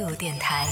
[0.00, 0.66] 度电台，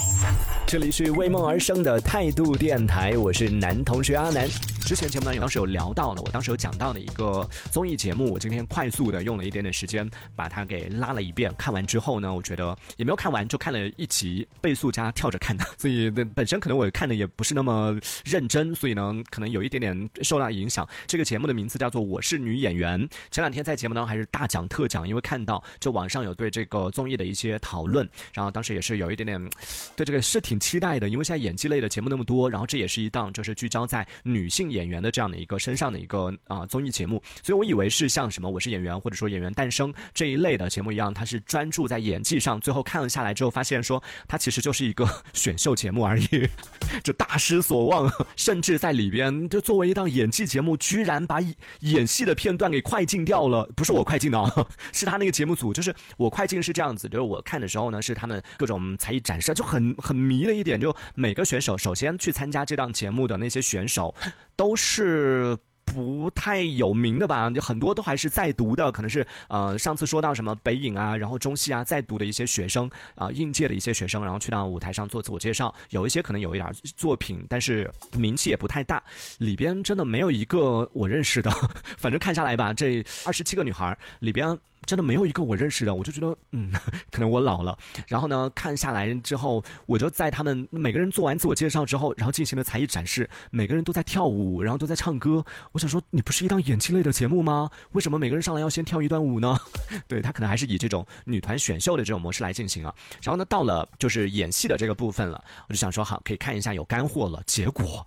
[0.66, 4.48] 这里是为梦而生的态度电台，我是男同学阿南。
[4.88, 11.54] 之前节目呢，有当时有聊到了，我当时有讲到的一个综艺节目，我今天快速的用了一点点时间把它给拉了一遍。
[11.58, 20.88] 看完之后呢，我觉得也没有看完，就看了一集，倍速加跳着看的，所以本身可能我看的也不是那么认真，所以呢，可能有一点点受到影响。
[21.06, 22.98] 这个节目的名字叫做《我是女演员》。
[23.30, 29.50] 前两天在节目当中还是大讲特讲，因为看到就网上有对这个综艺的一些讨论，然后当时也是有一点点
[29.94, 42.60] 对这个是挺期待的，因为现在演技类的节目那么多，然后这也是一档就是聚焦在女性演演员的这样的一个身上的一个啊综艺节目，所以我以为是像什么我是演员或者说演员诞生这一类的节目一样，它是专注在演技上。
[42.60, 45.04] 最后看了下来之后，发现说它其实就是一个
[45.34, 46.48] 选秀节目而已，
[47.02, 51.38] 就大失所望，甚至在里边就作为一档演技节目，居然把
[51.80, 53.68] 演戏的片段给快进掉了。
[53.74, 64.14] 不是我快进的，啊， 是他那个节目组，就是我快进是这样子，就是我看的时候呢，是他们各种才艺展示，就很很迷的一点，就每个选手首先去参加这档节目的那些选手
[64.56, 64.88] 都都。
[64.90, 67.48] 是不太有名的吧？
[67.50, 79.02] 就很多都还是在读的，可能是呃上次说到什么北影啊，然后中戏啊，在读的一些学生啊，应届的一些学生，然后去到舞台上做自我介绍，有一些可能有一点作品，但是名气也不太大。
[79.38, 81.50] 里边真的没有一个我认识的，
[81.96, 84.58] 反正看下来吧，这二十七个女孩里边。
[84.88, 86.72] 真的没有一个我认识的，我就觉得，嗯，
[87.12, 87.76] 可能我老了。
[88.06, 95.44] 然后呢，看下来之后，我就在他们每个人做完自我介绍之后，然后进行了才艺展示，每个人都在跳舞，然后都在唱歌。
[95.72, 97.68] 我想说，你不是一档演技类的节目吗？
[97.92, 99.58] 为什么每个人上来要先跳一段舞呢？
[100.08, 102.94] 对他可能还是以这种女团选秀的这种模式来进行啊。
[103.22, 107.42] 然后呢，到了就是演戏的这个部分了，我就想说，好，可以看一下有干货了。
[107.44, 108.06] 结果。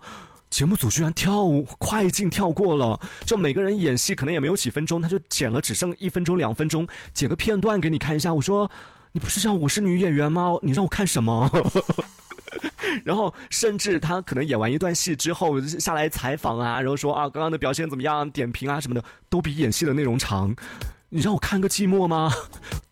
[0.52, 8.34] 节目组居然跳舞快进跳过了，就每个人演戏可能也没有几分钟，他就剪了只剩一分钟两分钟，剪个片段给你看一下。
[8.34, 8.70] 我说，
[9.12, 10.52] 你不是叫我是女演员吗？
[10.60, 11.50] 你让我看什么？
[13.02, 20.54] 然后甚至他可能演完一段戏之后下来采访啊，然后说啊刚刚的表现怎么样，点评啊什么的，都比演戏的内容长。
[21.08, 22.30] 你让我看个寂寞吗？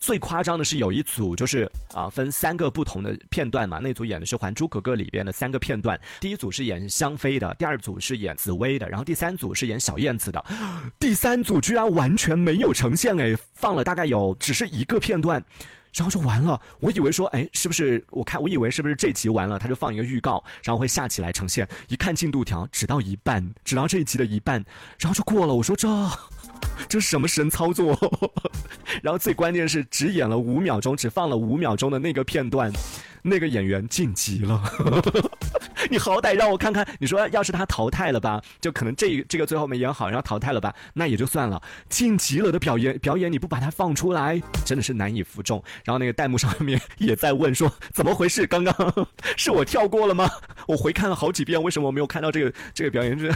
[0.01, 10.43] 最夸张的是有一组就是啊分三个不同的片段嘛，那组演的是《还珠格格》里边的三个片段，第一组是演香妃的，第二组是演紫薇的，然后第三组是演小燕子的，
[10.99, 15.45] 第三组居然完全没有呈现哎，放了大概有只是一个片段，
[15.93, 16.59] 然后就完了。
[16.81, 24.65] 我以为说哎是不是我看我以为是不是这集完了他就放一个预告，然后会下起来呈现，一看进度条只到一半，只到这一集的一半，
[24.99, 25.55] 然后就过了。
[25.55, 25.89] 我说这。
[26.89, 27.97] 这什么神操作？
[29.03, 32.73] 然后最关键是只演了五秒钟，只放了五秒钟的那个片段，
[33.23, 34.63] 那个演员晋级了。
[35.89, 41.61] 你好歹让我看看，你说要是他淘汰了吧，就可能这这个最后没演好，然后淘汰了吧，那也就算了。
[41.89, 45.63] 晋级了的表演表演你不把它放出来，真的是难以服众。
[45.85, 48.47] 然后那个弹幕上面也在问说怎么回事？
[48.47, 48.75] 刚刚
[49.37, 50.29] 是我跳过了吗？
[50.67, 53.19] 我回看了好几遍，为什么我没有看到这个这个表演？
[53.19, 53.35] 是。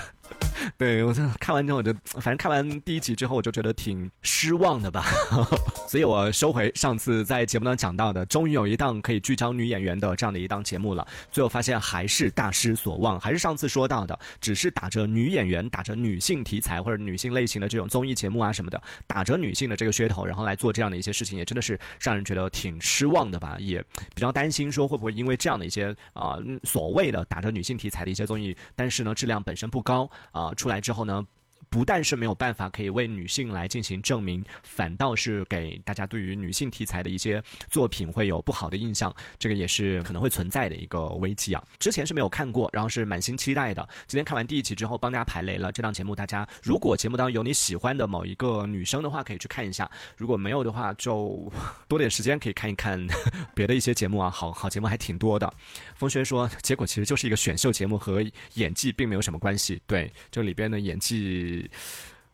[0.79, 5.05] 对我看完之后，我就反正看完第一集之后，我就觉得挺失望的吧，
[5.89, 11.07] 所以我收回上次在节目当中讲到的，终于有一档可以聚焦女演员的这样的一档节目了。
[11.31, 23.57] 最后发现还是大失所望，还是上次说到的，只是打着女演员、打着女性题材或者女性类型的这种综艺节目啊什么的，打着女性的这个噱头，然后来做这样的一些事情，也真的是让人觉得挺失望的吧。
[23.59, 23.83] 也
[24.15, 30.53] 比较担心说会不会因为这样的一些啊所谓的打着女性题材的一些综艺，但是呢质量本身不高啊。
[30.55, 31.27] 出来之后呢？
[31.75, 41.61] 不但是没有办法可以为女性来进行证明，反倒是给大家对于女性题材的一些作品会有不好的印象，这个也是可能会存在的一个危机啊。
[41.81, 43.89] 之前是没有看过，然后是满心期待的。
[44.07, 45.73] 今天看完第一集之后，帮大家排雷了。
[45.73, 49.85] 这档节目大家如果节目当中有你喜欢的某一个女生的话，可以去看一下；
[50.17, 51.53] 如果没有的话，就
[51.89, 53.05] 多点时间可以看一看
[53.53, 54.31] 别的一些节目啊。
[54.31, 55.53] 好好节目还挺多的。
[55.97, 58.25] 风轩说，结果其实就是一个选秀节目，和
[58.55, 59.83] 演技并没有什么关系。
[59.89, 61.64] 对，这里边的演技。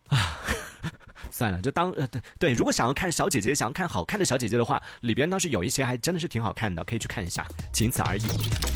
[0.09, 0.39] 啊，
[1.31, 8.22] 算了，就当呃对对，如果想要看小姐姐，想要看好看的小姐姐的话，里边倒是有一些还真的是挺好看的，可以去看一下，仅此而已。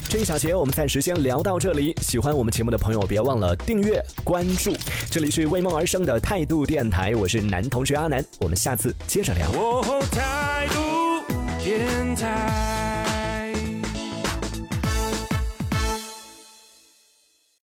[0.08, 4.72] 这一小节我们暂时先聊到这里，喜欢我们节目的朋友别忘了订阅关注。
[5.10, 9.50] 这里是为梦而生的态度电台，我是男同学阿南，我们下次接着聊。